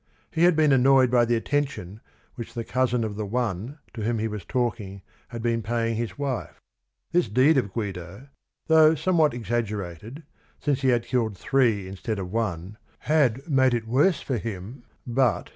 He 0.31 0.45
had 0.45 0.55
been 0.55 0.71
annoyed 0.71 1.11
by 1.11 1.25
the 1.25 1.35
attention 1.35 2.01
which 2.33 2.55
the 2.55 2.63
cousin 2.63 3.03
of 3.03 3.17
the 3.17 3.25
one 3.27 3.77
to 3.93 4.01
whom 4.01 4.17
he 4.17 4.27
was 4.27 4.43
talking 4.43 5.03
had 5.27 5.43
been 5.43 5.61
paying 5.61 5.95
his 5.95 6.17
wife. 6.17 6.59
This 7.11 7.29
deed 7.29 7.55
of 7.55 7.71
Guido, 7.71 8.29
though 8.65 8.95
somewhat 8.95 9.35
exaggerated, 9.35 10.23
since 10.59 10.81
he 10.81 10.87
had 10.87 11.05
killed 11.05 11.37
three 11.37 11.87
instead 11.87 12.17
of 12.17 12.31
one, 12.31 12.77
had 13.01 13.47
made 13.47 13.75
it 13.75 13.85
worse 13.87 14.21
for 14.21 14.39
him, 14.39 14.81
but 15.05 15.49